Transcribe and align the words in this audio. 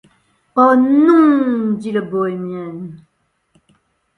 Oh! 0.57 0.73
non, 0.75 1.77
dit 1.77 1.91
la 1.91 2.01
bohémienne. 2.01 3.03